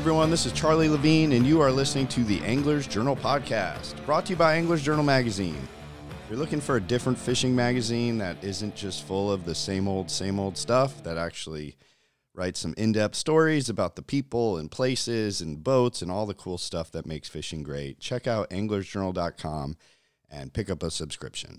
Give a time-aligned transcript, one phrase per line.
[0.00, 4.24] everyone, this is Charlie Levine, and you are listening to the Angler's Journal podcast, brought
[4.24, 5.68] to you by Angler's Journal magazine.
[6.08, 9.86] If you're looking for a different fishing magazine that isn't just full of the same
[9.86, 11.76] old, same old stuff, that actually
[12.32, 16.32] writes some in depth stories about the people and places and boats and all the
[16.32, 19.76] cool stuff that makes fishing great, check out anglersjournal.com
[20.30, 21.58] and pick up a subscription.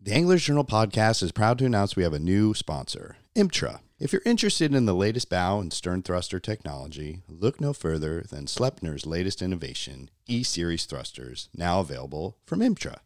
[0.00, 3.78] The Anglers Journal podcast is proud to announce we have a new sponsor, Imtra.
[3.98, 8.44] If you're interested in the latest bow and stern thruster technology, look no further than
[8.44, 12.98] Sleipner's latest innovation, E Series thrusters, now available from Imtra.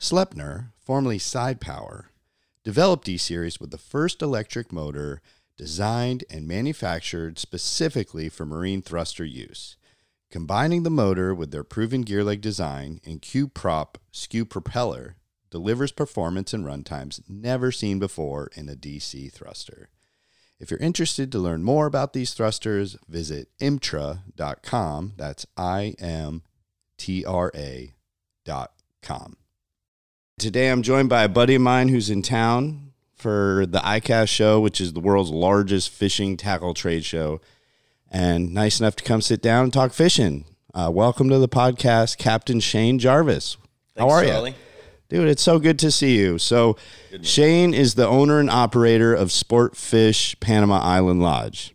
[0.00, 2.10] Slepner, formerly Side Power,
[2.64, 5.22] developed E Series with the first electric motor
[5.56, 9.76] designed and manufactured specifically for marine thruster use.
[10.32, 15.14] Combining the motor with their proven gear leg design and Q prop skew propeller
[15.50, 19.90] delivers performance and runtimes never seen before in a DC thruster.
[20.64, 25.12] If you're interested to learn more about these thrusters, visit imtra.com.
[25.18, 26.40] That's I M
[26.96, 29.36] T R A.com.
[30.38, 34.58] Today I'm joined by a buddy of mine who's in town for the ICAST show,
[34.58, 37.42] which is the world's largest fishing tackle trade show,
[38.10, 40.46] and nice enough to come sit down and talk fishing.
[40.72, 43.58] Uh, welcome to the podcast, Captain Shane Jarvis.
[43.98, 44.54] How are you?
[45.08, 46.38] Dude, it's so good to see you.
[46.38, 46.76] So,
[47.22, 51.74] Shane is the owner and operator of Sport Fish Panama Island Lodge.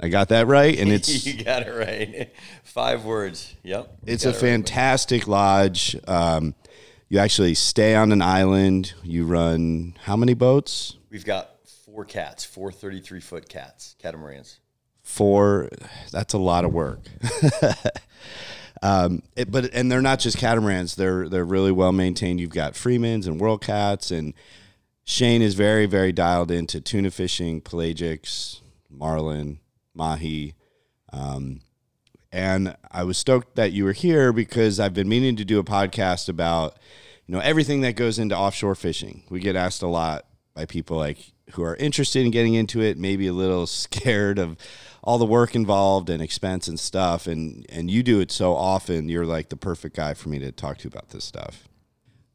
[0.00, 2.32] I got that right, and it's you got it right.
[2.62, 3.54] Five words.
[3.62, 3.98] Yep.
[4.06, 4.40] it's a it right.
[4.40, 5.96] fantastic lodge.
[6.06, 6.54] Um,
[7.08, 8.94] you actually stay on an island.
[9.02, 10.96] You run how many boats?
[11.10, 11.50] We've got
[11.84, 14.58] four cats, four 33 foot cats, catamarans.
[15.02, 15.70] Four.
[16.10, 17.00] That's a lot of work.
[18.84, 20.94] um, it, but and they're not just catamarans.
[20.94, 22.38] They're they're really well maintained.
[22.38, 24.34] You've got Freemans and World Cats, and
[25.04, 29.58] Shane is very very dialed into tuna fishing, pelagics, marlin,
[29.94, 30.54] mahi.
[31.14, 31.62] Um,
[32.30, 35.64] and I was stoked that you were here because I've been meaning to do a
[35.64, 36.76] podcast about
[37.26, 39.22] you know everything that goes into offshore fishing.
[39.30, 42.98] We get asked a lot by people like who are interested in getting into it,
[42.98, 44.58] maybe a little scared of
[45.04, 47.26] all the work involved and expense and stuff.
[47.28, 50.50] And and you do it so often, you're like the perfect guy for me to
[50.50, 51.68] talk to about this stuff.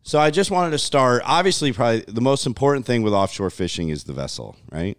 [0.03, 1.22] So I just wanted to start.
[1.25, 4.97] Obviously, probably the most important thing with offshore fishing is the vessel, right?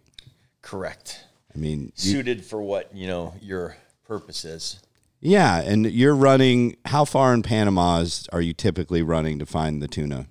[0.61, 1.23] Correct.
[1.53, 4.79] I mean, you- Suited for what, you know, your purpose is.
[5.19, 6.75] yeah, and you're running.
[6.85, 10.27] How far in Panama's are you typically running to find the tuna?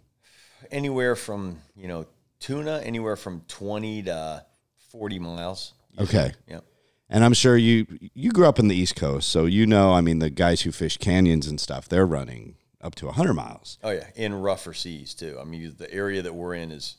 [0.71, 2.07] Anywhere from, you know,
[2.39, 4.45] tuna, anywhere from 20 to
[4.91, 5.73] 40 miles.
[5.99, 6.19] usually.
[6.21, 6.33] Okay.
[6.47, 6.65] Yep.
[7.13, 9.93] And I'm sure you you grew up in the East Coast, so you know.
[9.93, 13.79] I mean, the guys who fish canyons and stuff, they're running up to 100 miles.
[13.83, 14.07] Oh, yeah.
[14.15, 15.37] In rougher seas, too.
[15.41, 16.97] I mean, the area that we're in is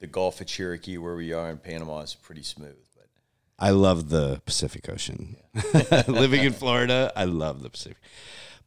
[0.00, 2.76] the Gulf of Chiriquí, where we are in Panama, is pretty smooth.
[2.94, 3.08] But
[3.58, 5.36] I love the Pacific Ocean.
[6.08, 7.98] Living in Florida, I love the Pacific.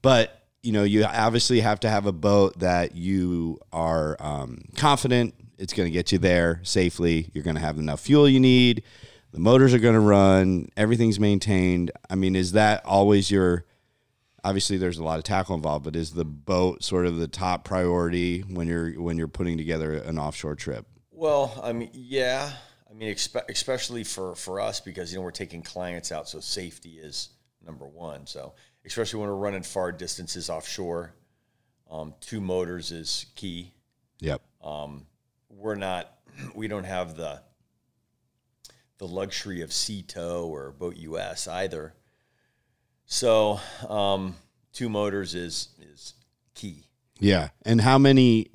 [0.01, 5.35] But you know, you obviously have to have a boat that you are um, confident
[5.61, 7.29] it's going to get you there safely.
[7.33, 8.81] You're going to have enough fuel you need.
[9.31, 10.69] The motors are going to run.
[10.75, 11.91] Everything's maintained.
[12.09, 13.65] I mean, is that always your?
[14.43, 17.63] Obviously, there's a lot of tackle involved, but is the boat sort of the top
[17.63, 20.85] priority when you're when you're putting together an offshore trip?
[21.11, 22.51] Well, I mean, yeah.
[22.89, 26.41] I mean, expe- especially for, for us because, you know, we're taking clients out, so
[26.41, 27.29] safety is
[27.65, 28.27] number one.
[28.27, 28.53] So,
[28.85, 31.13] especially when we're running far distances offshore,
[31.89, 33.71] um, two motors is key.
[34.19, 34.41] Yep.
[35.49, 36.11] We're not,
[36.55, 37.41] we don't have the
[39.01, 41.95] the luxury of Sea Tow or Boat US either.
[43.07, 44.35] So, um,
[44.73, 46.13] two motors is is
[46.53, 46.83] key.
[47.19, 47.49] Yeah.
[47.65, 48.51] And how many,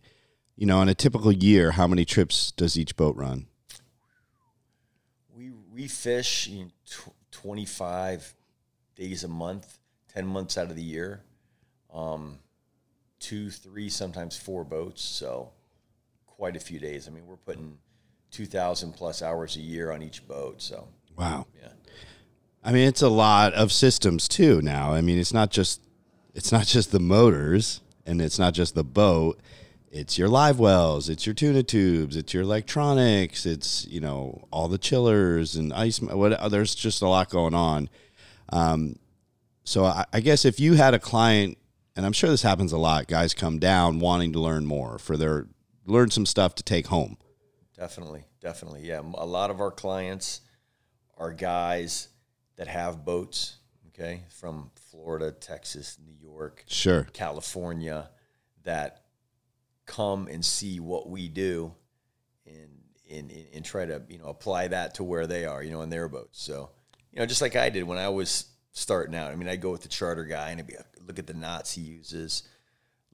[0.55, 3.47] you know, in a typical year, how many trips does each boat run?
[5.37, 8.33] We we fish you know, tw- 25
[8.95, 9.79] days a month,
[10.15, 11.25] 10 months out of the year.
[11.93, 12.39] Um,
[13.19, 15.03] two, three, sometimes four boats.
[15.03, 15.51] So
[16.25, 17.09] quite a few days.
[17.09, 17.79] I mean, we're putting
[18.37, 20.61] 2,000 plus hours a year on each boat.
[20.61, 21.47] So Wow.
[21.59, 21.69] yeah.
[22.63, 24.93] I mean, it's a lot of systems too now.
[24.93, 25.81] I mean, it's not just
[26.35, 29.41] it's not just the motors and it's not just the boat.
[29.91, 34.69] It's your live wells, it's your tuna tubes, it's your electronics, it's, you know, all
[34.69, 37.89] the chillers and ice what there's just a lot going on.
[38.51, 38.97] Um,
[39.65, 41.57] so I, I guess if you had a client
[41.97, 45.17] and I'm sure this happens a lot, guys come down wanting to learn more for
[45.17, 45.47] their
[45.87, 47.17] learn some stuff to take home.
[47.77, 48.83] Definitely, definitely.
[48.87, 50.41] Yeah, a lot of our clients
[51.19, 52.09] are guys
[52.57, 53.57] that have boats.
[53.89, 57.07] Okay, from Florida, Texas, New York, Sure.
[57.15, 58.11] California,
[58.65, 59.05] that
[59.87, 61.73] come and see what we do,
[62.47, 62.71] and
[63.11, 65.89] and and- try to you know apply that to where they are, you know, in
[65.91, 66.43] their boats.
[66.43, 66.71] So
[67.13, 69.33] you know, just like I did when I was starting out.
[69.33, 70.75] I mean, I'd go with the charter guy and I'd be
[71.07, 72.43] look at the knots he uses,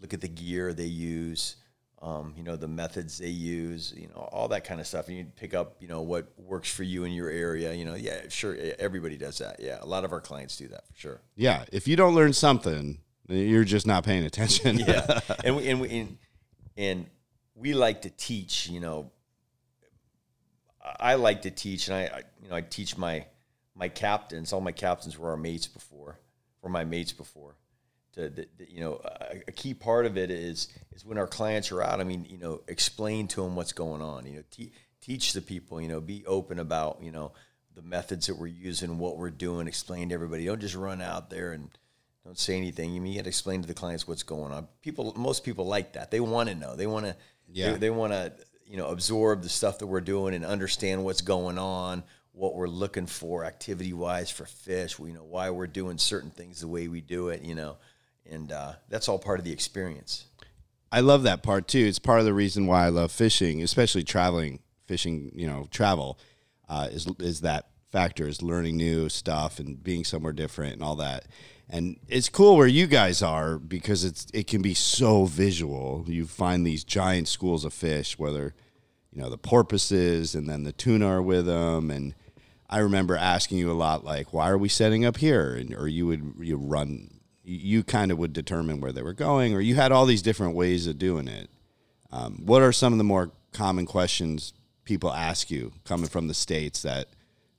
[0.01, 1.57] look at the gear they use,
[2.03, 5.07] um, you know, the methods they use, you know, all that kind of stuff.
[5.07, 7.73] And you pick up, you know, what works for you in your area.
[7.73, 9.61] You know, yeah, sure, everybody does that.
[9.61, 11.21] Yeah, a lot of our clients do that for sure.
[11.37, 14.81] Yeah, if you don't learn something, you're just not paying attention.
[14.81, 16.19] yeah, and we, and we, and,
[16.77, 17.07] and
[17.55, 18.69] we like to teach.
[18.69, 19.13] You know,
[20.99, 23.27] I like to teach, and I, I, you know I teach my
[23.77, 24.53] my captains.
[24.53, 26.19] All my captains were our mates before,
[26.63, 27.55] were my mates before.
[28.15, 31.83] To you know, a, a, key part of it is is when our clients are
[31.83, 32.01] out.
[32.01, 34.27] I mean, you know, explain to them what's going on.
[34.27, 35.81] You know, te- teach the people.
[35.81, 37.33] You know, be open about you know
[37.75, 39.67] the methods that we're using, what we're doing.
[39.67, 40.45] Explain to everybody.
[40.45, 41.71] Don't just run out there and
[42.25, 42.93] don't say anything.
[42.93, 44.69] You mean you got to explain to the clients what's going on.
[44.83, 46.11] People, most people like that.
[46.11, 46.77] They want to know.
[46.77, 47.17] They want to.
[47.51, 47.73] Yeah.
[47.73, 48.33] They, they want to
[48.67, 52.69] you know absorb the stuff that we're doing and understand what's going on what we're
[52.69, 56.89] looking for activity wise for fish you know why we're doing certain things the way
[56.89, 57.77] we do it you know
[58.31, 60.27] and uh, that's all part of the experience
[60.91, 64.05] i love that part too it's part of the reason why i love fishing especially
[64.05, 66.19] traveling fishing you know travel
[66.69, 70.97] uh, is, is that factor is learning new stuff and being somewhere different and all
[70.97, 71.27] that
[71.73, 76.05] and it's cool where you guys are because it's it can be so visual.
[76.07, 78.55] You find these giant schools of fish, whether
[79.11, 81.91] you know the porpoises and then the tuna are with them.
[81.91, 82.15] And
[82.69, 85.89] I remember asking you a lot, like, "Why are we setting up here?" And or
[85.89, 87.12] you would you run,
[87.45, 90.55] you kind of would determine where they were going, or you had all these different
[90.55, 91.51] ways of doing it.
[92.11, 94.53] Um, what are some of the more common questions
[94.85, 97.09] people ask you coming from the states that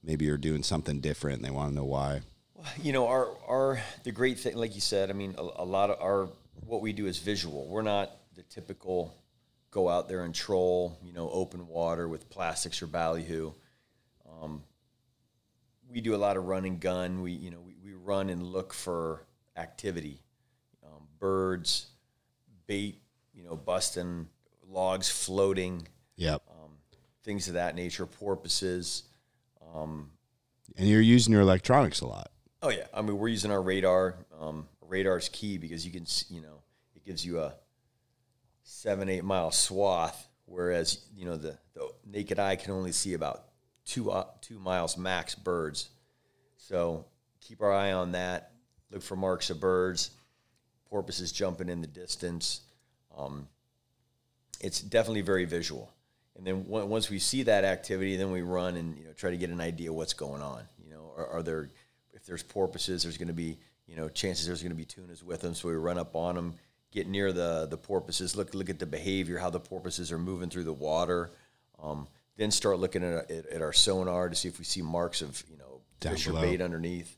[0.04, 2.22] maybe you're doing something different and they want to know why?
[2.82, 5.90] you know, our our the great thing, like you said, I mean, a, a, lot
[5.90, 6.30] of our
[6.66, 7.68] what we do is visual.
[7.68, 9.14] We're not the typical
[9.72, 13.52] go out there and troll, you know, open water with plastics or ballyhoo.
[14.42, 14.64] Um,
[15.92, 17.22] we do a lot of run and gun.
[17.22, 20.20] We you know we, we run and look for activity,
[20.84, 21.88] um, birds,
[22.68, 23.02] bait,
[23.34, 24.28] you know, busting
[24.68, 25.88] logs floating.
[26.16, 26.44] Yep.
[26.50, 26.72] Um,
[27.24, 29.04] things of that nature, porpoises.
[29.74, 30.12] Um,
[30.78, 32.32] and you're using your electronics a lot.
[32.62, 34.16] Oh yeah, I mean we're using our radar.
[34.40, 36.62] Um, radar is key because you can you know
[36.96, 37.54] it gives you a
[38.64, 43.46] seven eight mile swath, whereas you know the, the naked eye can only see about
[43.86, 45.90] two uh, two miles max birds.
[46.56, 47.06] So
[47.42, 48.53] keep our eye on that.
[48.94, 50.12] Look for marks of birds,
[50.90, 52.62] porpoises jumping in the distance.
[53.18, 53.48] Um,
[54.62, 55.92] it's definitely very visual.
[56.36, 59.38] And then once we see that activity, then we run and you know try to
[59.38, 60.64] get an idea what's going on.
[60.84, 61.70] You know, are, are there
[62.14, 65.24] if there's porpoises, there's going to be you know chances there's going to be tunas
[65.24, 65.54] with them.
[65.54, 66.56] So we run up on them,
[66.92, 70.50] get near the the porpoises, look look at the behavior, how the porpoises are moving
[70.50, 71.32] through the water.
[71.82, 72.08] Um,
[72.38, 75.44] then start looking at, at, at, our sonar to see if we see marks of
[75.52, 76.40] you know Down fish below.
[76.40, 77.16] or bait underneath,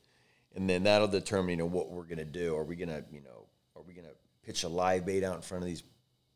[0.56, 2.56] and then that'll determine you know what we're going to do.
[2.56, 4.14] Are we going to you know are we going to
[4.46, 5.84] pitch a live bait out in front of these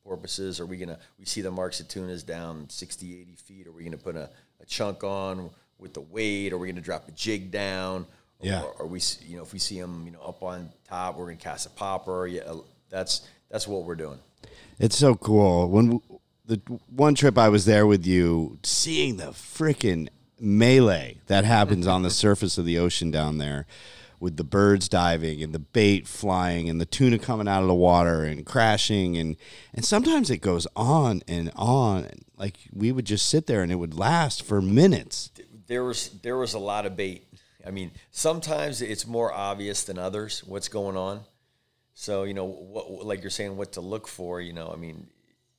[0.04, 0.60] porpoises?
[0.60, 3.68] Are we going to we see the marks of tunas down 60, 80 feet?
[3.68, 4.30] Are we going to put a,
[4.62, 6.54] a chunk on with the weight?
[6.54, 8.06] Are we going to drop a jig down?
[8.42, 8.62] Yeah.
[8.62, 11.26] Or, or, we, you know, if we see them, you know, up on top, we're
[11.26, 12.26] gonna cast a popper.
[12.26, 12.58] Yeah, uh,
[12.90, 14.20] that's that's what we're doing.
[14.80, 15.68] It's so cool.
[15.68, 16.02] When
[16.46, 20.08] the one trip I was there with you, seeing the freaking
[20.40, 23.66] melee that happens on the surface of the ocean down there,
[24.20, 27.76] with the birds diving and the bait flying and the tuna coming out of the
[27.76, 29.36] water and crashing and
[29.74, 32.10] and sometimes it goes on and on.
[32.38, 35.32] Like we would just sit there and it would last for minutes.
[35.68, 37.26] There was there was a lot of bait
[37.66, 41.22] I mean, sometimes it's more obvious than others what's going on.
[41.94, 44.40] So you know, what like you're saying, what to look for.
[44.40, 45.08] You know, I mean,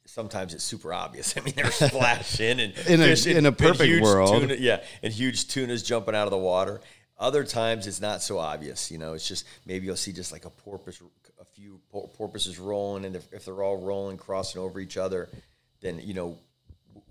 [0.06, 1.34] sometimes it's super obvious.
[1.36, 5.48] I mean, they're splashing and in a in a perfect world, tuna, yeah, and huge
[5.48, 6.80] tunas jumping out of the water.
[7.20, 8.90] Other times it's not so obvious.
[8.90, 11.00] You know, it's just maybe you'll see just like a porpoise,
[11.40, 15.28] a few porpoises rolling, and if they're all rolling, crossing over each other,
[15.80, 16.38] then you know,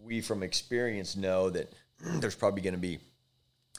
[0.04, 3.00] we from experience know that there's probably going to be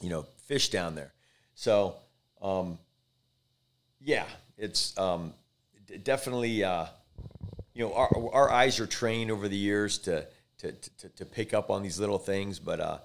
[0.01, 1.13] you know, fish down there.
[1.55, 1.95] So,
[2.43, 2.79] um,
[4.01, 4.25] yeah,
[4.57, 5.35] it's um,
[6.03, 6.87] definitely, uh,
[7.75, 10.27] you know, our, our eyes are trained over the years to,
[10.59, 12.99] to, to, to pick up on these little things, but uh,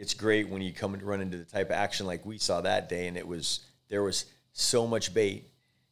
[0.00, 2.62] it's great when you come and run into the type of action like we saw
[2.62, 5.50] that day, and it was there was so much bait,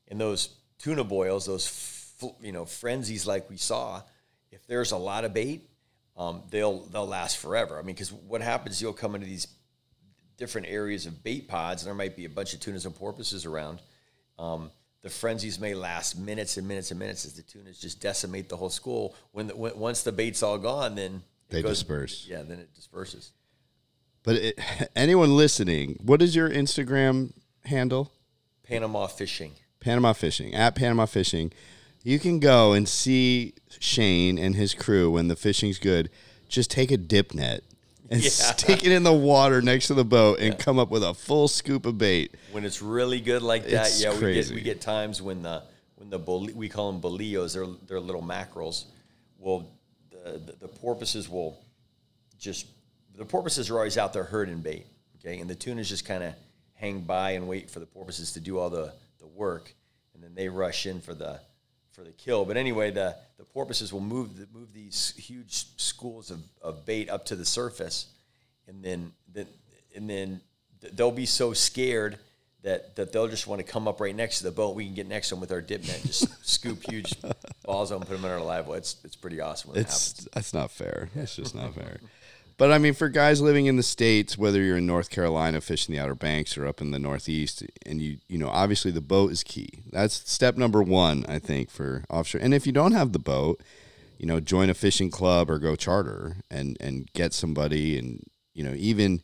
[0.08, 0.48] and those
[0.78, 4.02] tuna boils, those you know frenzies like we saw.
[4.50, 5.68] If there's a lot of bait,
[6.16, 7.78] um, they'll they'll last forever.
[7.78, 8.80] I mean, because what happens?
[8.80, 9.46] You'll come into these
[10.38, 13.44] different areas of bait pods, and there might be a bunch of tunas and porpoises
[13.44, 13.82] around.
[14.38, 14.70] Um,
[15.02, 18.56] the frenzies may last minutes and minutes and minutes as the tunas just decimate the
[18.56, 19.14] whole school.
[19.32, 22.26] When, the, when once the bait's all gone, then they goes, disperse.
[22.26, 23.32] Yeah, then it disperses.
[24.22, 24.58] But it,
[24.96, 27.32] anyone listening, what is your Instagram
[27.64, 28.12] handle?
[28.62, 29.52] Panama Fishing.
[29.80, 31.52] Panama Fishing at Panama Fishing.
[32.04, 36.10] You can go and see Shane and his crew when the fishing's good.
[36.48, 37.62] Just take a dip net
[38.10, 38.28] and Yeah.
[38.32, 41.48] stick it in the water next to the boat and come up with a full
[41.48, 42.34] scoop of bait.
[42.52, 45.62] When it's really good like that, It's yeah, we get we get times when the
[45.96, 46.18] when the
[46.54, 48.87] we call them bolillos, they're they're little mackerels.
[49.38, 49.68] Well,
[50.10, 51.58] the, the the porpoises will
[52.38, 52.66] just
[53.18, 56.34] the porpoises are always out there herding bait, okay, and the tunas just kind of
[56.75, 59.75] hang by and wait for the porpoises to do all the the work,
[60.14, 61.40] and then they rush in for the
[61.92, 62.44] for the kill.
[62.44, 67.10] But anyway, the the porpoises will move the, move these huge schools of, of bait
[67.10, 68.06] up to the surface,
[68.68, 69.48] and then then
[69.96, 70.40] and then
[70.92, 72.18] they'll be so scared
[72.62, 74.76] that that they'll just want to come up right next to the boat.
[74.76, 77.14] We can get next to them with our dip net, just scoop huge
[77.64, 78.78] balls on, put them in our live well.
[78.78, 80.14] It's it's pretty awesome when it happens.
[80.18, 81.10] It's that's not fair.
[81.16, 81.98] It's just not fair.
[82.58, 85.94] But I mean, for guys living in the states, whether you're in North Carolina fishing
[85.94, 89.30] the Outer Banks or up in the Northeast, and you you know obviously the boat
[89.30, 89.68] is key.
[89.92, 92.40] That's step number one, I think, for offshore.
[92.40, 93.62] And if you don't have the boat,
[94.18, 98.24] you know, join a fishing club or go charter and and get somebody, and
[98.54, 99.22] you know even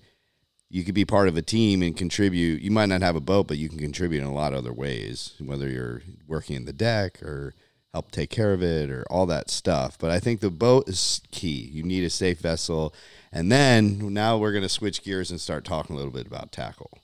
[0.70, 2.62] you could be part of a team and contribute.
[2.62, 4.72] You might not have a boat, but you can contribute in a lot of other
[4.72, 7.54] ways, whether you're working in the deck or
[7.94, 9.96] help take care of it or all that stuff.
[9.96, 11.70] But I think the boat is key.
[11.72, 12.92] You need a safe vessel.
[13.32, 16.50] And then now we're going to switch gears and start talking a little bit about
[16.50, 16.98] tackle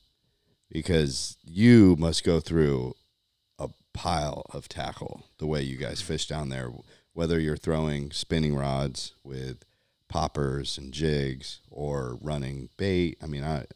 [0.69, 2.97] because you must go through
[3.57, 6.73] a pile of tackle the way you guys fish down there,
[7.13, 9.65] whether you're throwing spinning rods with
[10.09, 13.17] poppers and jigs or running bait.
[13.23, 13.67] I mean, I,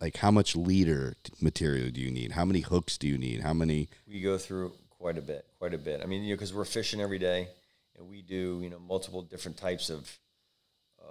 [0.00, 2.32] like how much leader material do you need?
[2.32, 3.42] How many hooks do you need?
[3.42, 3.90] How many?
[4.08, 6.02] we go through quite a bit, quite a bit.
[6.02, 7.48] I mean, you know, because we're fishing every day,
[7.98, 10.18] and we do, you know, multiple different types of,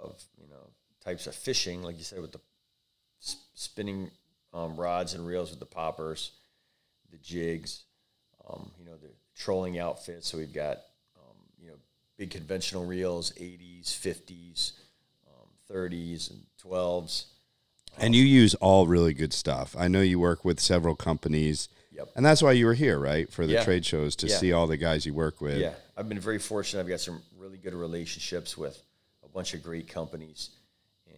[0.02, 0.70] of you know,
[1.04, 2.40] types of fishing, like you said, with the
[3.54, 4.10] spinning
[4.54, 6.32] um, rods and reels with the poppers,
[7.10, 7.82] the jigs,
[8.48, 10.28] um, you know, the trolling outfits.
[10.28, 10.78] So we've got,
[11.16, 11.76] um, you know,
[12.16, 14.72] big conventional reels, 80s, 50s,
[15.26, 17.24] um, 30s, and 12s.
[17.98, 19.74] And you use all really good stuff.
[19.76, 21.68] I know you work with several companies.
[22.00, 22.12] Yep.
[22.16, 23.30] And that's why you were here, right?
[23.30, 23.64] For the Yeah.
[23.64, 24.38] trade shows to Yeah.
[24.38, 25.58] see all the guys you work with.
[25.58, 26.80] Yeah, I've been very fortunate.
[26.80, 28.82] I've got some really good relationships with
[29.22, 30.48] a bunch of great companies,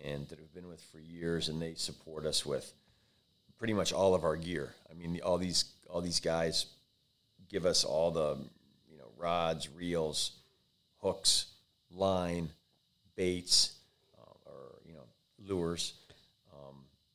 [0.02, 2.72] and that have been with for years, and they support us with
[3.58, 4.74] pretty much all of our gear.
[4.90, 6.66] I mean, all these all these guys
[7.48, 8.38] give us all the
[8.90, 10.32] you know rods, reels,
[10.96, 11.46] hooks,
[11.92, 12.50] line,
[13.14, 13.78] baits,
[14.18, 15.06] uh, or you know
[15.38, 15.92] lures.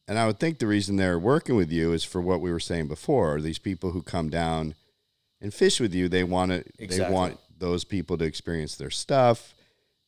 [0.08, 2.60] And I would think the reason they're working with you is for what we were
[2.60, 3.42] saying before.
[3.42, 4.76] These people who come down
[5.42, 9.54] and fish with you, they want to they want those people to experience their stuff.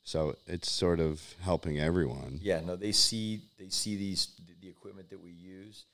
[0.03, 2.39] So it's sort of helping everyone.
[2.41, 4.29] Yeah, no, they see they see these
[4.61, 5.85] the equipment that we use,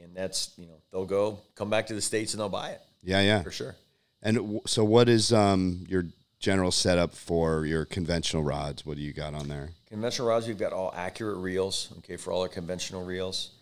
[0.00, 2.80] and that's you know they'll go come back to the states and they'll buy it
[3.02, 3.42] Yeah, yeah.
[3.42, 3.74] for sure.
[4.22, 6.04] And w- so what is um your
[6.44, 8.84] general setup for your conventional rods?
[8.84, 9.70] What do you got on there?
[9.88, 13.52] Conventional rods, we've got all accurate reels, okay, for all our conventional reels.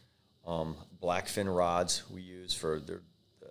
[0.44, 3.00] Um, blackfin rods we use for the,
[3.38, 3.50] the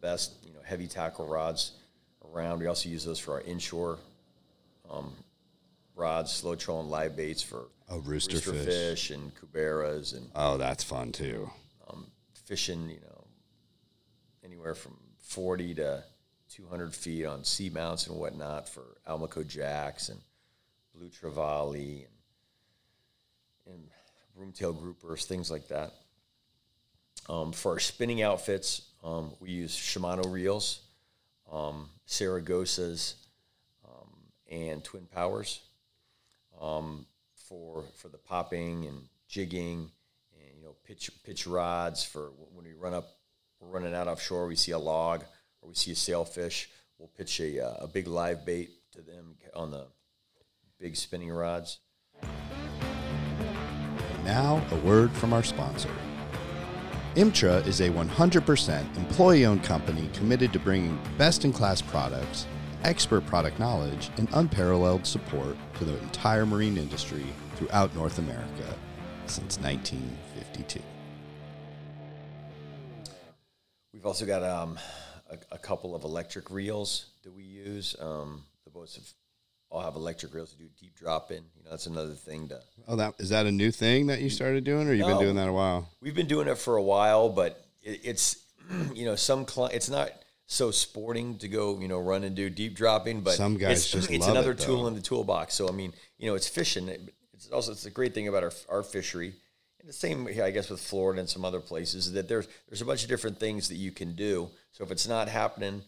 [0.00, 1.72] best, you know, heavy tackle rods
[2.32, 2.60] around.
[2.60, 3.98] We also use those for our inshore
[4.88, 5.12] um,
[5.96, 9.10] rods, slow trolling live baits for Oh, rooster fish.
[9.10, 11.50] and cuberas and Oh, that's fun too.
[12.46, 13.24] fishing, you know,
[14.44, 16.04] anywhere from 40 to
[16.54, 20.20] 200 feet on sea mounts and whatnot for Almaco jacks and
[20.94, 22.06] blue trevally
[23.66, 23.88] and, and
[24.38, 25.92] broomtail groupers, things like that.
[27.28, 30.82] Um, for our spinning outfits, um, we use Shimano reels,
[31.50, 33.14] um, Saragosas,
[33.84, 34.10] um,
[34.48, 35.60] and Twin Powers
[36.60, 39.90] um, for for the popping and jigging,
[40.38, 43.08] and you know pitch pitch rods for when we run up,
[43.58, 44.46] we're running out offshore.
[44.46, 45.24] We see a log
[45.64, 46.68] or we see a sailfish,
[46.98, 49.86] we'll pitch a uh, a big live bait to them on the
[50.78, 51.80] big spinning rods.
[54.24, 55.90] Now, a word from our sponsor.
[57.14, 62.46] Imtra is a 100% employee owned company committed to bringing best in class products,
[62.82, 68.74] expert product knowledge, and unparalleled support to the entire marine industry throughout North America
[69.26, 70.80] since 1952.
[73.92, 74.78] We've also got um,
[75.30, 77.96] a, a couple of electric reels that we use.
[78.00, 79.06] Um, the boats have
[79.70, 81.38] all have electric reels to do deep drop in.
[81.56, 84.30] You know, that's another thing to Oh, that is that a new thing that you
[84.30, 85.88] started doing, or you've been doing that a while?
[86.00, 88.44] We've been doing it for a while, but it, it's
[88.94, 90.10] you know some cli it's not
[90.46, 93.90] so sporting to go you know run and do deep dropping, but Some guys it's,
[93.90, 95.54] just it's another it, tool in the toolbox.
[95.54, 96.88] So I mean, you know, it's fishing.
[96.88, 99.34] It- It's also it's a great thing about our our fishery
[99.86, 103.02] the same, I guess, with Florida and some other places, that there's there's a bunch
[103.02, 104.50] of different things that you can do.
[104.72, 105.82] So if it's not happening,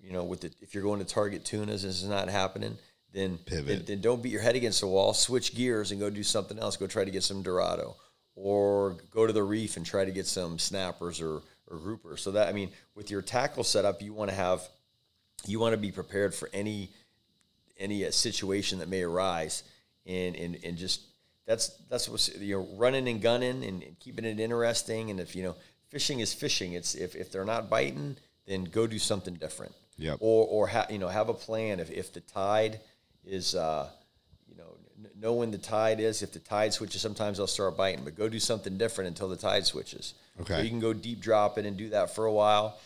[0.00, 2.78] you know, with the if you're going to target tunas and it's not happening,
[3.12, 3.66] then Pivot.
[3.66, 5.14] Then, then don't beat your head against the wall.
[5.14, 6.76] Switch gears and go do something else.
[6.76, 7.96] Go try to get some Dorado,
[8.34, 12.20] or go to the reef and try to get some snappers or or groupers.
[12.20, 14.66] So that I mean, with your tackle setup, you want to have
[15.46, 16.90] you want to be prepared for any
[17.78, 19.62] any uh, situation that may arise,
[20.06, 21.02] and and and just
[21.48, 25.10] that's that's what you're running and gunning and, and keeping it interesting.
[25.10, 25.56] And if you know
[25.88, 29.74] fishing is fishing, it's if if they're not biting, then go do something different.
[29.96, 30.18] Yep.
[30.20, 32.80] Or or ha, you know have a plan if if the tide
[33.24, 33.54] is.
[33.54, 33.88] Uh,
[34.46, 36.22] you know, n- know when the tide is.
[36.22, 38.04] If the tide switches, sometimes they'll start biting.
[38.04, 40.14] But go do something different until the tide switches.
[40.40, 40.56] Okay.
[40.56, 42.78] So you can go deep drop it and do that for a while.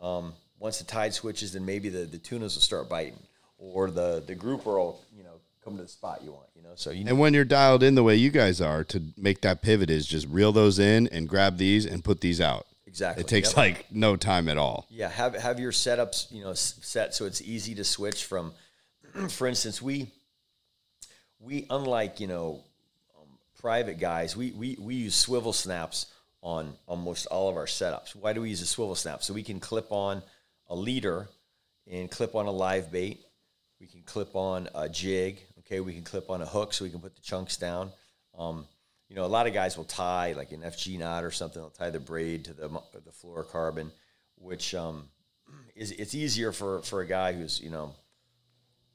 [0.00, 3.18] Um, once the tide switches, then maybe the, the tunas will start biting,
[3.58, 5.27] or the the grouper will you know
[5.68, 6.46] come to the spot you want.
[6.56, 9.02] You know, so you And when you're dialed in the way you guys are, to
[9.16, 12.66] make that pivot is just reel those in and grab these and put these out.
[12.86, 13.56] exactly It takes Yep.
[13.56, 14.86] like no time at all.
[14.90, 18.52] yeah have have your setups you know set so it's easy to switch from.
[19.30, 20.10] For instance, we
[21.40, 22.60] we unlike you know
[23.16, 23.28] um,
[23.60, 26.06] private guys, we, we we use swivel snaps
[26.42, 28.14] on almost all of our setups.
[28.14, 29.22] Why do we use a swivel snap?
[29.22, 30.22] So we can clip on
[30.68, 31.28] a leader
[31.90, 33.20] and clip on a live bait.
[33.80, 35.40] We can clip on a jig.
[35.68, 37.90] Okay, we can clip on a hook so we can put the chunks down.
[38.38, 38.64] Um,
[39.10, 41.60] you know, a lot of guys will tie like an FG knot or something.
[41.60, 43.90] They'll tie the braid to the the fluorocarbon,
[44.36, 45.04] which um,
[45.76, 47.94] is it's easier for for a guy who's you know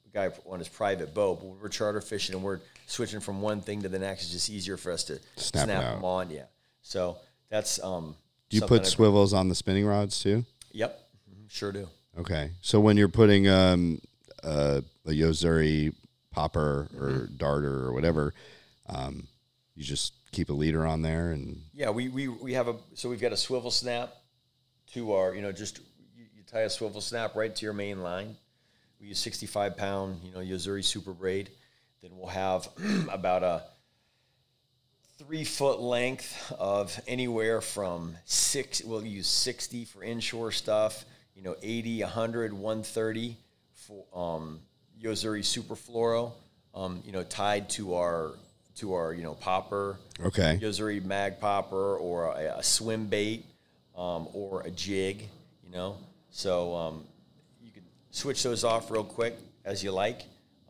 [0.06, 1.40] a guy on his private boat.
[1.40, 4.50] But we're charter fishing and we're switching from one thing to the next, it's just
[4.50, 6.30] easier for us to Snap snap, them on.
[6.30, 6.44] Yeah.
[6.82, 7.18] So
[7.50, 8.16] that's um.
[8.50, 10.44] Do you put I- swivels on the spinning rods too?
[10.72, 11.00] Yep.
[11.30, 11.88] Mhm, Sure do.
[12.18, 12.50] Okay.
[12.62, 14.00] So when you're putting um,
[14.42, 15.92] uh, a Yo-Zuri
[16.34, 17.36] popper or Mm-hmm.
[17.36, 18.34] darter or whatever,
[18.88, 19.26] um,
[19.76, 23.08] you just keep a leader on there and Yeah, we, we, we have a so
[23.08, 24.12] we've got a swivel snap
[24.92, 25.78] to our you know just
[26.16, 28.36] you, you tie a swivel snap right to your main line.
[29.00, 31.50] We use sixty five pound you know Yo-Zuri super braid.
[32.02, 32.68] Then we'll have
[33.10, 33.62] about a
[35.18, 38.82] three foot length of anywhere from six.
[38.82, 41.04] We'll use sixty for inshore stuff.
[41.36, 43.36] You know, 80, 100, 130
[43.72, 44.60] for um,
[45.04, 46.32] Yo-Zuri super fluoro.
[46.74, 48.32] Um, you know, tied to our
[48.76, 49.98] to our you know popper.
[50.24, 50.58] okay.
[50.60, 53.44] Yo-Zuri mag popper or a, a swim bait
[53.94, 55.28] um, or a jig,
[55.62, 55.98] you know.
[56.30, 57.04] So um,
[57.62, 59.36] you can switch those off real quick
[59.66, 60.22] as you like,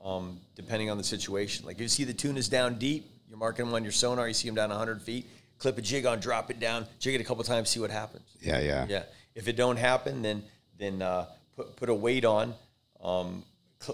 [0.05, 1.65] um, depending on the situation.
[1.65, 4.49] Like you see the tunas down deep, you're marking them on your sonar, you see
[4.49, 5.27] them down 100 feet,
[5.59, 8.25] clip a jig on, drop it down, jig it a couple times, see what happens.
[8.41, 8.87] Yeah, yeah.
[8.89, 9.05] Yeah.
[9.37, 10.43] If it don't happen, then
[10.77, 12.53] then uh, put put a weight on.
[13.03, 13.45] Um,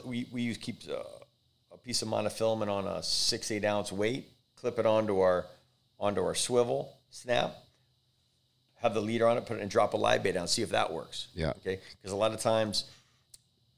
[0.04, 1.02] we we use keep uh,
[1.72, 4.28] a piece of monofilament on a six eight ounce weight.
[4.56, 5.46] Clip it onto our
[5.98, 7.54] onto our swivel snap.
[8.76, 9.46] Have the leader on it.
[9.46, 10.48] Put it and drop a live bait down.
[10.48, 11.28] See if that works.
[11.34, 11.50] Yeah.
[11.50, 11.80] Okay.
[12.00, 12.84] Because a lot of times,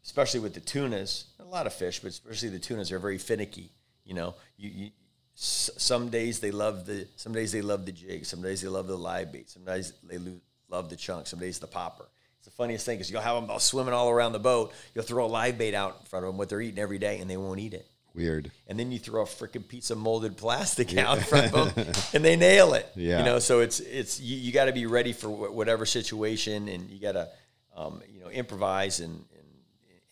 [0.05, 3.71] especially with the tunas, a lot of fish, but especially the tunas are very finicky.
[4.05, 4.91] You know, you, you
[5.37, 8.69] s- some days they love the some days they love the jig, some days they
[8.69, 12.07] love the live bait, some days they lo- love the chunk, some days the popper.
[12.57, 14.73] Funniest thing because you'll have them all swimming all around the boat.
[14.95, 17.19] You'll throw a live bait out in front of them, what they're eating every day,
[17.19, 17.87] and they won't eat it.
[18.15, 18.51] Weird.
[18.67, 21.87] And then you throw a freaking piece of molded plastic out in front of them,
[22.15, 22.91] and they nail it.
[22.95, 23.19] Yeah.
[23.19, 26.69] You know, so it's it's you, you got to be ready for wh- whatever situation,
[26.69, 27.29] and you got to
[27.75, 29.47] um, you know improvise and, and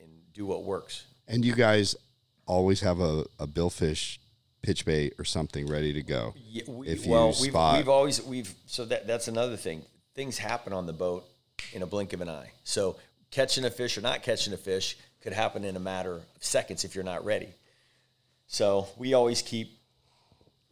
[0.01, 1.05] and do what works.
[1.29, 1.95] And you guys
[2.47, 4.19] always have a, a billfish
[4.63, 6.35] pitch bait or something ready to go.
[6.37, 9.83] Yeah, we, If you well, we've, spot- we've always we've so that that's another thing.
[10.15, 11.27] Things happen on the boat
[11.73, 12.51] in a blink of an eye.
[12.65, 12.97] So
[13.31, 16.85] catching a fish or not catching a fish could happen in a matter of seconds
[16.85, 17.49] if you're not ready.
[18.47, 19.79] So we always keep.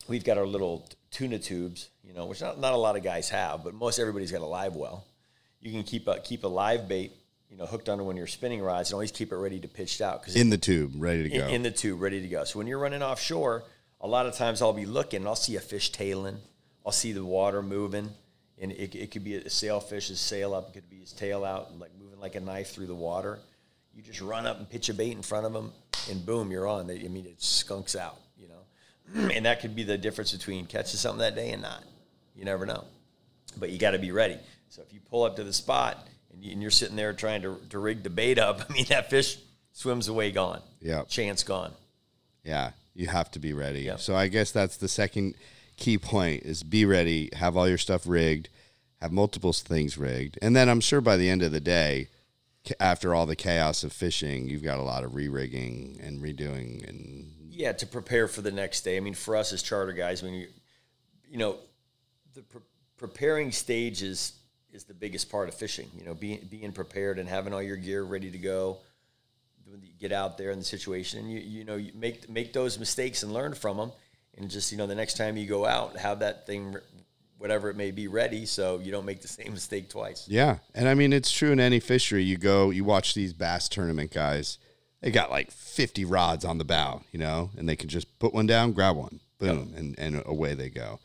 [0.09, 3.29] We've got our little tuna tubes, you know, which not, not a lot of guys
[3.29, 5.05] have, but most everybody's got a live well.
[5.61, 7.12] You can keep a keep a live bait,
[7.51, 9.68] you know, hooked onto one of your spinning rods, and always keep it ready to
[9.68, 11.46] pitch out because In the tube, ready to in, go.
[11.48, 12.44] in the tube, ready to go.
[12.44, 13.64] So when you're running offshore,
[14.01, 16.38] a lot of times I'll be looking and I'll see a fish tailing.
[16.87, 18.11] I'll see the water moving,
[18.61, 21.71] and it, it could be a sailfish's sail up, it could be his tail out,
[21.71, 23.38] and like moving like a knife through the water.
[23.94, 25.73] You just run up and pitch a bait in front of them,
[26.11, 26.87] and boom, you're on.
[26.87, 29.29] They- I mean, it skunks out, you know.
[29.35, 31.83] and that could be the difference between catching something that day and not.
[32.37, 32.85] You never know,
[33.57, 34.37] but you got to be ready.
[34.68, 37.42] So if you pull up to the spot and, you, and you're sitting there trying
[37.42, 39.38] to, to rig the bait up, I mean, that fish
[39.73, 40.62] swims away gone.
[40.81, 41.03] Yeah.
[41.09, 41.73] Chance gone.
[42.44, 43.81] Yeah, you have to be ready.
[43.83, 44.01] Yep.
[44.01, 45.35] So I guess that's the second
[45.79, 48.49] key point is be ready, have all your stuff rigged,
[49.01, 50.38] have multiple things rigged.
[50.43, 52.09] And then I'm sure by the end of the day,
[52.81, 57.33] after all the chaos of fishing, you've got a lot of re-rigging and redoing and
[57.51, 58.97] Yeah, to prepare for the next day.
[58.97, 60.49] I mean, for us as charter guys, when you
[61.31, 61.57] you know,
[62.35, 62.61] the pre-
[62.97, 64.33] preparing stage is
[64.73, 65.88] is the biggest part of fishing.
[65.97, 68.79] You know, being being prepared and having all your gear ready to go.
[70.01, 73.23] Get out there in the situation, and you you know you make make those mistakes
[73.23, 73.93] and learn from them,
[74.38, 76.77] and just you know the next time you go out, have that thing,
[77.38, 80.27] whatever it may be, ready so you don't make the same mistake twice.
[80.29, 82.22] Yeah, and I mean it's true in any fishery.
[82.22, 84.59] You go, you watch these bass tournament guys.
[85.01, 88.35] They got like fifty rods on the bow, you know, and they can just put
[88.35, 91.01] one down, grab one, boom, and and away they go.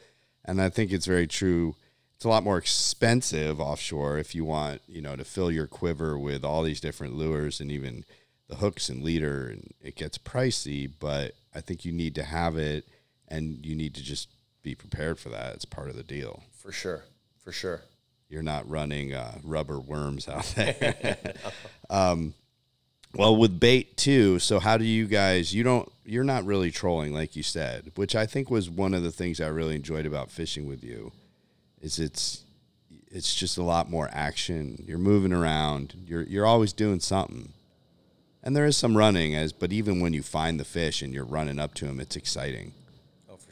[0.45, 1.75] And I think it's very true.
[2.15, 6.17] It's a lot more expensive offshore if you want, you know, to fill your quiver
[6.17, 8.05] with all these different lures and even
[8.47, 10.89] the hooks and leader, and it gets pricey.
[10.99, 12.87] But I think you need to have it,
[13.33, 14.29] and you need to just
[14.61, 15.55] be prepared for that.
[15.55, 16.43] It's part of the deal.
[16.51, 17.03] For sure,
[17.43, 17.81] for sure.
[18.29, 21.17] You're not running uh, rubber worms out there.
[21.89, 22.33] um,
[23.15, 24.39] well, with bait too.
[24.39, 25.53] So how do you guys?
[25.53, 25.91] You don't.
[26.05, 29.41] You're not really trolling, like you said, which I think was one of the things
[29.41, 31.11] I really enjoyed about fishing with you.
[31.81, 32.43] Is it's
[33.11, 34.83] it's just a lot more action.
[34.87, 35.95] You're moving around.
[36.07, 37.53] You're you're always doing something,
[38.43, 39.35] and there is some running.
[39.35, 42.15] As but even when you find the fish and you're running up to them, it's
[42.15, 42.73] exciting.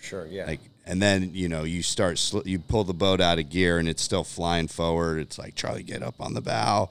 [0.02, 0.26] Sure.
[0.26, 0.46] Yeah.
[0.46, 3.78] Like and then you know you start sl- you pull the boat out of gear
[3.78, 5.20] and it's still flying forward.
[5.20, 6.90] It's like Charlie, get up on the bow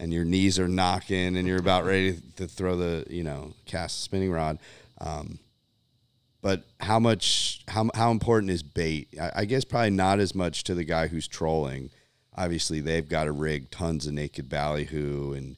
[0.00, 3.98] and your knees are knocking and you're about ready to throw the you know cast
[3.98, 4.58] the spinning rod
[4.98, 5.38] um,
[6.42, 10.64] but how much how, how important is bait I, I, guess probably not as much
[10.64, 11.90] to the guy who's trolling
[12.34, 15.56] obviously they've got to rig tons of naked ballyhoo and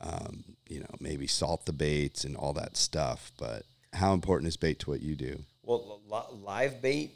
[0.00, 3.62] um, you know maybe salt the baits and all that stuff but
[3.92, 5.93] how important is bait to what you do well
[6.32, 7.12] live bait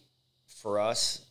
[0.46, 1.24] for us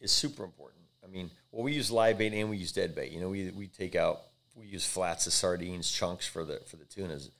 [0.00, 3.12] is super important i mean well we use live bait and we use dead bait
[3.12, 4.22] you know we, we take out
[4.54, 7.30] we use flats of sardines, chunks for the for the tunas,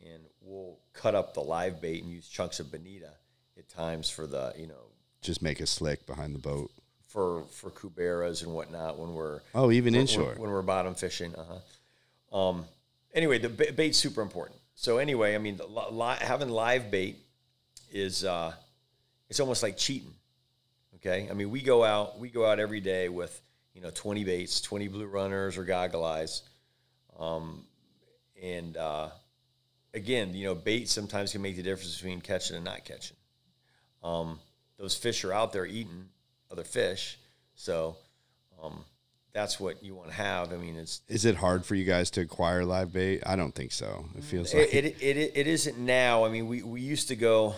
[0.00, 3.10] and we'll cut up the live bait and use chunks of bonita
[3.58, 6.70] at times for the you know just make a slick behind the boat
[7.08, 10.94] for for cuberas and whatnot when we're oh even when, inshore when, when, we're bottom
[10.94, 11.34] fishing.
[11.34, 12.48] Uh-huh.
[12.48, 12.64] Um,
[13.12, 14.58] anyway, the bait's super important.
[14.76, 17.18] So anyway, I mean, li- having live bait
[17.90, 18.54] is uh,
[19.30, 20.12] it's almost like cheating.
[20.96, 23.40] Okay, I mean, we go out we go out every day with
[23.72, 26.42] you know 20 baits, 20 blue runners or goggle eyes
[27.20, 27.64] um,
[28.42, 29.10] and uh,
[29.92, 33.16] again, you know, bait sometimes can make the difference between catching and not catching.
[34.02, 34.40] Um,
[34.78, 36.08] those fish are out there eating
[36.50, 37.18] other fish,
[37.54, 37.96] so
[38.62, 38.82] um,
[39.34, 40.52] that's what you want to have.
[40.54, 43.22] I mean, it's is it hard for you guys to acquire live bait?
[43.26, 44.06] I don't think so.
[44.16, 46.24] It feels like it, it, it, it isn't now.
[46.24, 47.54] I mean, we, we used to go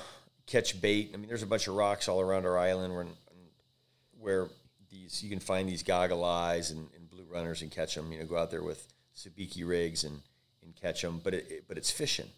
[0.47, 1.13] catch bait.
[1.15, 3.07] I mean, there's a bunch of rocks all around our island where
[4.21, 4.49] where
[4.91, 8.13] these you can find these goggle eyes and, and blue runners and catch them.
[8.13, 10.21] You know, go out there with sabiki rigs and,
[10.63, 12.29] and catch them, but it, but it's fishing.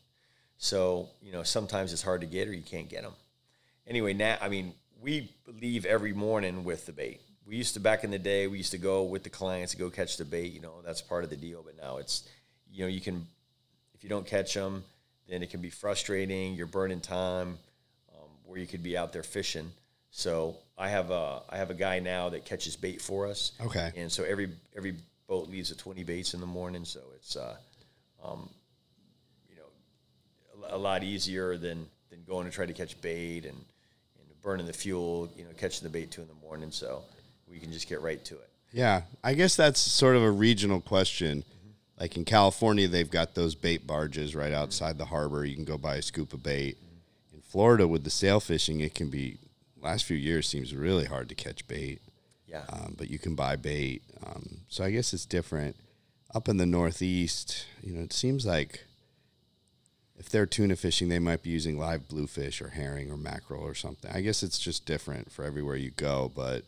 [0.56, 3.12] So you know sometimes it's hard to get or you can't get them.
[3.86, 7.20] Anyway, now I mean we leave every morning with the bait.
[7.46, 8.46] We used to back in the day.
[8.46, 10.52] We used to go with the clients to go catch the bait.
[10.52, 11.62] You know that's part of the deal.
[11.64, 12.26] But now it's
[12.72, 13.26] you know you can
[13.94, 14.84] if you don't catch them,
[15.28, 16.54] then it can be frustrating.
[16.54, 17.58] You're burning time
[18.44, 19.70] where you could be out there fishing.
[20.10, 23.52] So I have a I have a guy now that catches bait for us.
[23.60, 23.92] Okay.
[23.96, 24.94] And so every every
[25.26, 27.56] boat leaves at 20 baits in the morning, so it's uh,
[28.24, 28.48] um,
[29.48, 33.56] you know a, a, lot easier than than going to try to catch bait and,
[33.56, 36.70] and burning the fuel, you know, catching the bait two in the morning.
[36.70, 37.02] So
[37.50, 38.50] we can just get right to it.
[38.72, 41.38] Yeah, I guess that's sort of a regional question.
[41.38, 42.00] Mm-hmm.
[42.00, 44.98] Like in California, they've got those bait barges right outside mm-hmm.
[44.98, 45.44] the harbor.
[45.44, 46.76] You can go buy a scoop of bait.
[46.76, 46.93] Mm-hmm.
[47.54, 49.38] Florida, with the sail fishing, it can be.
[49.80, 52.02] Last few years seems really hard to catch bait.
[52.48, 52.64] Yeah.
[52.68, 54.02] Um, but you can buy bait.
[54.26, 55.76] Um, so I guess it's different.
[56.34, 58.86] Up in the Northeast, you know, it seems like
[60.18, 63.74] if they're tuna fishing, they might be using live bluefish or herring or mackerel or
[63.76, 64.10] something.
[64.12, 66.32] I guess it's just different for everywhere you go.
[66.34, 66.64] But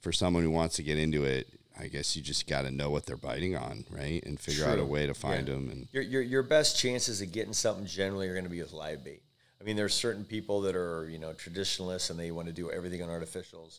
[0.00, 2.90] for someone who wants to get into it, I guess you just got to know
[2.90, 4.72] what they're biting on, right, and figure True.
[4.74, 5.54] out a way to find yeah.
[5.54, 5.68] them.
[5.68, 8.72] And your, your your best chances of getting something generally are going to be with
[8.72, 9.22] live bait.
[9.62, 12.70] I mean, there's certain people that are you know traditionalists and they want to do
[12.70, 13.78] everything on artificials.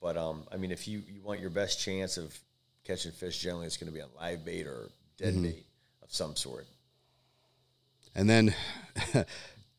[0.00, 2.38] But um, I mean, if you, you want your best chance of
[2.84, 5.44] catching fish, generally it's going to be on live bait or dead mm-hmm.
[5.44, 5.66] bait
[6.02, 6.66] of some sort.
[8.14, 8.54] And then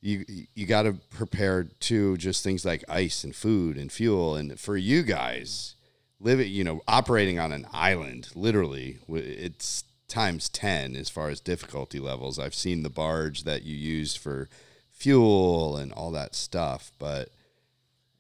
[0.02, 4.36] you you got to prepare too, just things like ice and food and fuel.
[4.36, 5.76] And for you guys,
[6.20, 12.00] living, you know, operating on an island, literally, it's times 10 as far as difficulty
[12.00, 12.40] levels.
[12.40, 14.50] I've seen the barge that you use for
[14.96, 17.30] fuel and all that stuff, but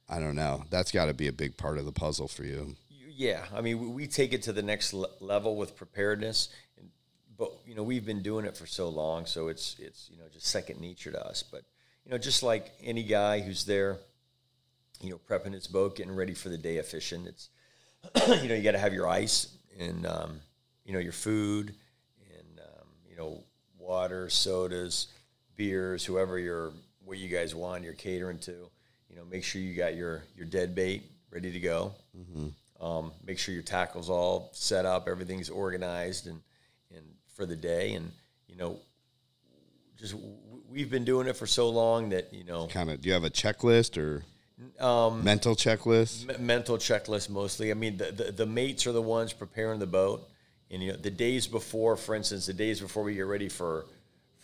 [0.08, 0.66] I don't know.
[0.70, 2.76] That's got to be a big part of the puzzle for you.
[2.90, 6.50] Yeah, I mean, we take it to the next level with preparedness,
[7.38, 10.26] but you know, we've been doing it for so long, so it's it's you know
[10.32, 11.42] just second nature to us.
[11.42, 11.64] But
[12.06, 13.98] you know, just like any guy who's there,
[15.02, 17.26] you know, prepping his boat, getting ready for the day of fishing.
[17.26, 17.50] It's,
[18.42, 20.40] you know, you got to have your ice and, um,
[20.86, 21.74] you know, your food
[22.38, 23.44] and, um, you know,
[23.80, 25.08] water, sodas,
[25.56, 26.72] beers, whoever you're,
[27.04, 28.70] what you guys want, you're catering to.
[29.10, 31.94] You know, make sure you got your, your dead bait ready to go.
[32.82, 36.42] Um, make sure your tackle's all set up, everything's organized and,
[36.94, 37.94] and for the day.
[37.94, 38.12] And,
[38.48, 38.80] you know,
[39.98, 40.16] just
[40.70, 43.02] we've been doing it for so long that, you know, Kind of.
[43.02, 44.24] Do you have a checklist or
[44.84, 46.28] um, mental checklist?
[46.28, 47.72] me- mental checklist mostly.
[47.72, 50.28] I mean, the, the, the mates are the ones preparing the boat.
[50.70, 53.86] And, you know, the days before, for instance, the days before we get ready for,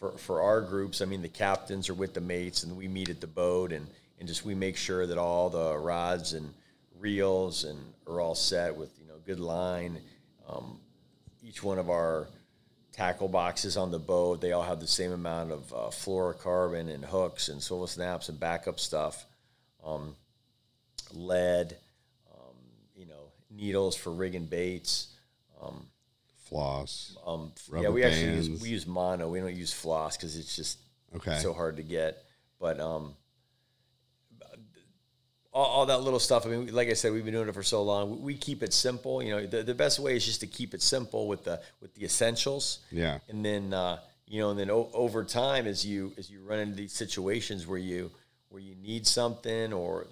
[0.01, 3.09] for, for our groups, I mean, the captains are with the mates and we meet
[3.09, 3.85] at the boat and,
[4.19, 6.51] and just we make sure that all the rods and
[6.99, 9.99] reels and are all set with, you know, good line.
[10.49, 10.79] Um,
[11.43, 12.27] each one of our
[12.91, 17.05] tackle boxes on the boat, they all have the same amount of uh, fluorocarbon and
[17.05, 19.27] hooks and swivel snaps and backup stuff.
[19.85, 20.15] Um,
[21.13, 21.77] lead,
[22.33, 22.55] um,
[22.95, 25.09] you know, needles for rigging baits.
[26.51, 27.15] Floss.
[27.25, 29.29] Um, yeah, we actually use, we use mono.
[29.29, 30.79] We don't use floss because it's just
[31.15, 31.37] Okay.
[31.39, 32.17] so hard to get.
[32.59, 33.15] But um,
[35.53, 36.45] all, all that little stuff.
[36.45, 38.11] I mean, like I said, we've been doing it for so long.
[38.11, 39.23] We, we keep it simple.
[39.23, 41.93] You know, the, the best way is just to keep it simple with the with
[41.95, 42.79] the essentials.
[42.91, 43.19] Yeah.
[43.29, 46.59] And then uh, you know, and then o- over time, as you as you run
[46.59, 48.11] into these situations where you
[48.49, 50.07] where you need something or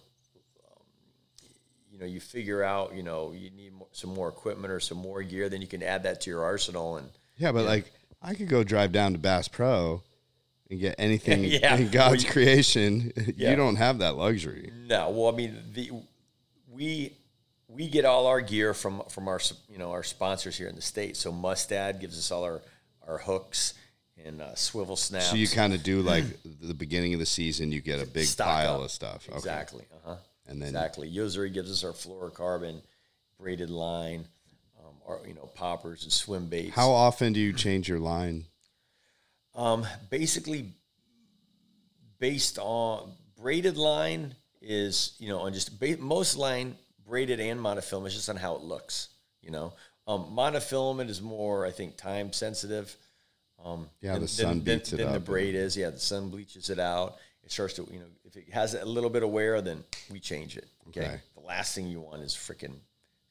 [2.00, 5.22] you know you figure out you know you need some more equipment or some more
[5.22, 8.48] gear, then you can add that to your arsenal and Yeah, but like I could
[8.48, 10.02] go drive down to Bass Pro
[10.70, 11.76] and get anything Yeah.
[11.76, 13.12] in God's Well, you- creation.
[13.36, 13.50] Yeah.
[13.52, 14.72] You don't have that luxury.
[14.88, 15.92] No, well, I mean, the
[16.72, 17.14] we
[17.68, 20.82] we get all our gear from from our you know our sponsors here in the
[20.82, 21.20] states.
[21.20, 22.62] So Mustad gives us all our
[23.08, 23.74] our hooks
[24.26, 25.28] and uh, swivel snaps.
[25.30, 28.26] So you kind of do like the beginning of the season, you get a big
[28.26, 28.82] Stock pile up.
[28.86, 29.28] of stuff.
[29.34, 29.86] Exactly,
[30.50, 31.08] And then exactly.
[31.08, 32.82] Yo-Zuri gives us our fluorocarbon
[33.40, 34.26] braided line,
[34.80, 36.76] um, our you know poppers and swim baits.
[36.76, 38.46] how often do you change your line?
[39.56, 40.74] Um, basically,
[42.20, 46.76] based on braided line is you know on just ba- most line
[47.08, 49.10] braided and monofilament is just on how it looks.
[49.42, 49.74] You know,
[50.08, 52.96] um, monofilament is more I think time sensitive.
[53.64, 55.76] Um, Yeah, than- the sun than- beats it than up the braid is.
[55.78, 57.18] Yeah, the sun bleaches it out.
[57.50, 60.20] It starts to you know if it has a little bit of wear, then we
[60.20, 60.68] change it.
[60.90, 61.20] Okay, Okay.
[61.36, 62.76] the last thing you want is freaking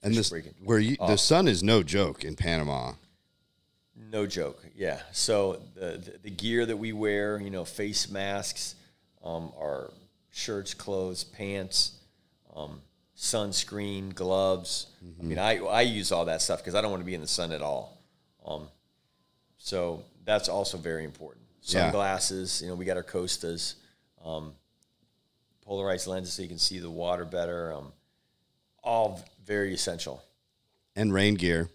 [0.02, 0.54] And this breaking.
[0.64, 2.94] where you the sun is no joke in Panama.
[4.10, 4.64] No joke.
[4.76, 5.00] Yeah.
[5.12, 8.74] So the, the the gear that we wear, you know, face masks,
[9.22, 9.92] um, our
[10.32, 11.92] shirts, clothes, pants,
[12.56, 12.80] um,
[13.16, 14.86] sunscreen, gloves.
[15.20, 17.20] I mean, I I use all that stuff because I don't want to be in
[17.20, 17.98] the sun at all.
[18.44, 18.66] Um,
[19.58, 21.44] so that's also very important.
[21.62, 21.82] Yeah.
[21.84, 22.62] Sunglasses.
[22.62, 23.76] You know, we got our Costas,
[24.24, 24.52] um,
[25.64, 27.72] polarized lenses so you can see the water better.
[27.72, 27.92] Um,
[28.82, 30.22] all very essential
[30.96, 31.68] And rain gear.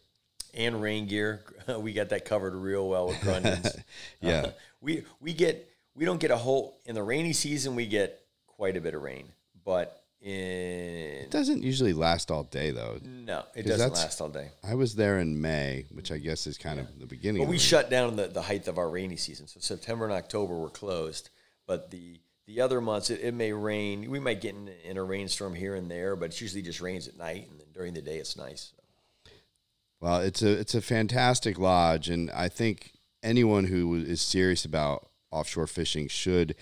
[0.54, 1.42] and rain gear.
[1.80, 3.74] We got that covered real well with Grundens.
[4.22, 4.32] Yeah.
[4.48, 4.52] Uh,
[4.82, 7.76] we we get we don't get a whole in the rainy season.
[7.76, 9.28] We get quite a bit of rain,
[9.64, 12.98] but in It doesn't usually last all day though.
[13.04, 14.50] no, it doesn't last all day.
[14.64, 17.44] I was there in May, which I guess is kind of the beginning.
[17.44, 19.48] But we shut down the, the height of our rainy season.
[19.48, 21.30] So September and October were closed,
[21.68, 24.10] but the the other months it, it may rain.
[24.10, 27.08] We might get in, in a rainstorm here and there, but it usually just rains
[27.08, 28.74] at night, and then during the day it's nice.
[30.00, 35.08] Well, it's a it's a fantastic lodge, and I think anyone who is serious about
[35.32, 36.56] offshore fishing should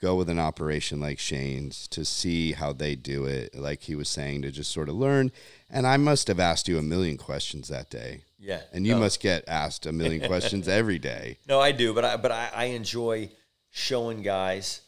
[0.00, 3.54] go with an operation like Shane's to see how they do it.
[3.54, 5.30] Like he was saying, to just sort of learn.
[5.70, 8.98] And I must have asked you a million questions that day, Yeah, and you no.
[9.00, 11.38] must get asked a million questions every day.
[11.48, 13.30] No, I do, but I but I, I enjoy
[13.70, 14.82] showing guys,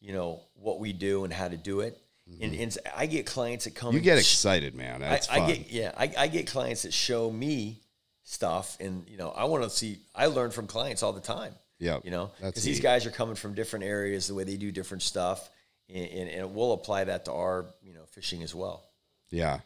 [0.00, 1.98] you know, what we do and how to do it.
[2.40, 3.88] And, and I get clients that come.
[3.88, 3.96] Mm-hmm.
[3.96, 5.02] You get excited, man.
[5.02, 5.48] I, That's I fun.
[5.48, 7.80] get yeah, I, I get clients that show me
[8.22, 10.00] stuff, and you know, I want to see.
[10.14, 11.54] I learn from clients all the time.
[11.78, 14.70] Yeah, you know, because these guys are coming from different areas, the way they do
[14.70, 15.48] different stuff,
[15.88, 18.84] and, and, and we'll apply that to our you know fishing as well.
[19.30, 19.60] Yeah.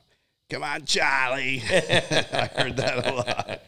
[0.48, 1.62] Come on, Charlie.
[1.68, 3.62] I heard that a lot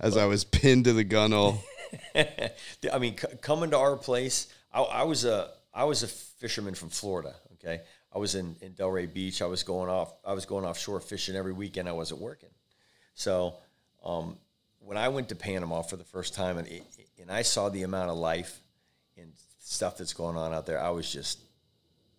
[0.00, 1.62] as I was pinned to the gunnel.
[2.14, 6.74] I mean, c- coming to our place, I, I was a I was a fisherman
[6.74, 7.34] from Florida.
[7.54, 7.80] Okay,
[8.14, 9.42] I was in, in Delray Beach.
[9.42, 10.12] I was going off.
[10.24, 11.88] I was going offshore fishing every weekend.
[11.88, 12.50] I wasn't working.
[13.14, 13.54] So
[14.04, 14.36] um,
[14.80, 16.68] when I went to Panama for the first time, and
[17.20, 18.60] and I saw the amount of life
[19.16, 21.38] and stuff that's going on out there, I was just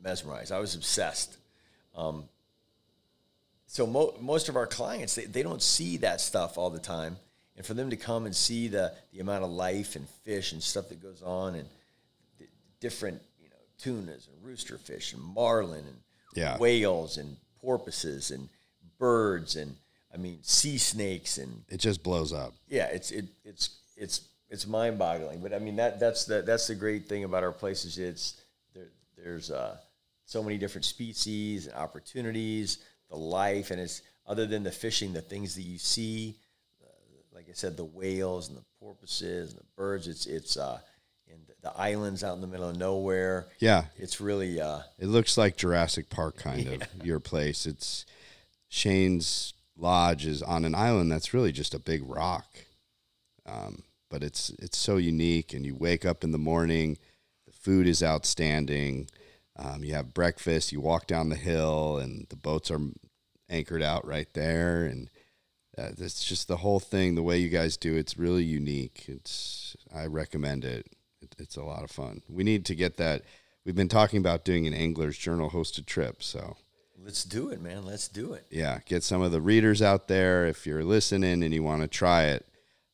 [0.02, 0.52] mesmerized.
[0.52, 1.38] I was obsessed.
[1.96, 2.26] Um,
[3.68, 7.18] so mo- most of our clients they, they don't see that stuff all the time
[7.56, 10.62] and for them to come and see the, the amount of life and fish and
[10.62, 11.68] stuff that goes on and
[12.80, 13.22] different
[13.82, 15.98] tunas and rooster fish and marlin and
[16.36, 16.58] Yeah.
[16.58, 18.48] whales and porpoises and
[18.98, 19.76] birds and
[20.14, 22.54] I mean sea snakes and It just blows up.
[22.68, 25.40] yeah, it's it it's it's it's mind boggling.
[25.42, 28.42] But I mean that that's the that's the great thing about our place is it's
[28.74, 29.78] there, there's uh,
[30.26, 35.22] so many different species and opportunities, the life, and it's other than the fishing, the
[35.22, 36.38] things that you see,
[36.84, 36.88] uh,
[37.34, 40.08] like I said, the whales and the porpoises and the birds.
[40.08, 40.80] It's it's uh,
[41.32, 43.48] and the islands out in the middle of nowhere.
[43.60, 43.86] Yeah.
[43.98, 47.66] It's really uh, It looks like Jurassic Park kind of your place.
[47.66, 48.06] It's
[48.68, 52.46] Shane's lodge is on an island that's really just a big rock.
[53.46, 56.98] Um, but it's it's so unique and you wake up in the morning,
[57.46, 59.10] the food is outstanding.
[59.58, 62.80] Um, you have breakfast, you walk down the hill and the boats are
[63.50, 65.10] anchored out right there and
[65.78, 69.76] uh, it's just the whole thing the way you guys do it's really unique it's
[69.94, 70.88] i recommend it.
[71.22, 72.22] It it's a lot of fun.
[72.30, 73.24] We need to get that.
[73.66, 76.58] We've been talking about doing an angler's journal hosted trip so.
[77.04, 77.84] Let's do it, man.
[77.84, 78.46] Let's do it.
[78.52, 80.46] yeah get some of the readers out there.
[80.46, 82.46] If you're listening and you want to try it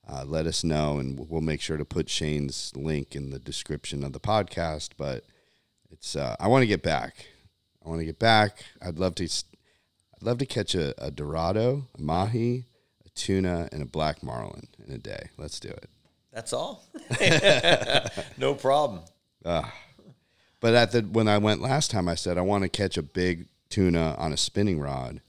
[0.10, 4.04] uh, let us know and we'll make sure to put shane's link in the description
[4.04, 5.26] of the podcast but
[5.92, 7.26] it's uh, i want to get back.
[7.86, 8.66] I want to get back.
[8.82, 12.66] I'd love to i'd love to catch a, a dorado a mahi
[13.06, 15.30] a tuna and a black marlin in a day.
[15.38, 15.90] Let's do it
[16.38, 16.86] That's all.
[18.38, 19.02] no problem.
[19.43, 19.73] Ah.
[20.60, 23.02] but at the when i went last time i said i want to catch a
[23.02, 25.21] big tuna on a spinning rod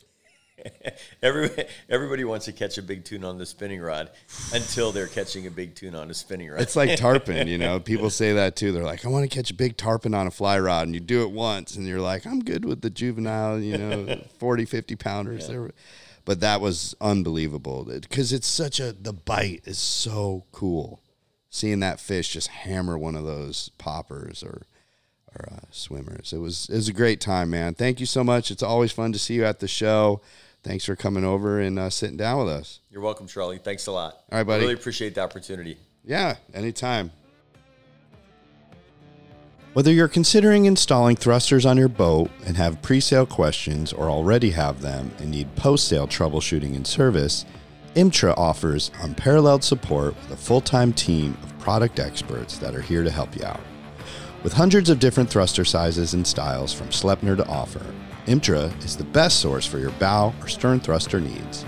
[1.22, 1.50] Every,
[1.88, 4.10] everybody wants to catch a big tuna on the spinning rod
[4.52, 6.60] until they're catching a big tuna on a spinning rod.
[6.60, 7.78] It's like tarpon, you know.
[7.92, 8.72] People say that too.
[8.72, 10.88] They're like, I want to catch a big tarpon on a fly rod.
[10.88, 14.20] And you do it once and you're like, I'm good with the juvenile, you know,
[14.40, 15.46] 40, 50 pounders.
[15.46, 15.70] They're-
[16.28, 21.00] But that was unbelievable because it's such a, the bite is so cool.
[21.48, 24.66] Seeing that fish just hammer one of those poppers or,
[25.34, 26.34] or uh, swimmers.
[26.34, 27.72] It was, it was a great time, man.
[27.72, 28.50] Thank you so much.
[28.50, 30.20] It's always fun to see you at the show.
[30.62, 32.80] Thanks for coming over and uh, sitting down with us.
[32.90, 33.56] You're welcome, Charlie.
[33.56, 34.18] Thanks a lot.
[34.30, 34.64] All right, buddy.
[34.64, 35.78] Really appreciate the opportunity.
[36.04, 37.10] Yeah, anytime.
[39.78, 44.50] Whether you're considering installing thrusters on your boat and have pre sale questions or already
[44.50, 47.44] have them and need post sale troubleshooting and service,
[47.94, 53.04] IMTRA offers unparalleled support with a full time team of product experts that are here
[53.04, 53.60] to help you out.
[54.42, 57.86] With hundreds of different thruster sizes and styles from Sleipner to Offer,
[58.26, 61.64] IMTRA is the best source for your bow or stern thruster needs.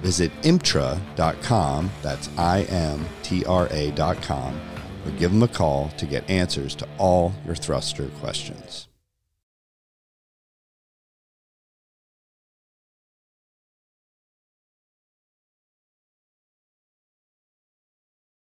[0.00, 4.58] Visit imtra.com, that's I M T R A.com,
[5.04, 8.89] or give them a call to get answers to all your thruster questions.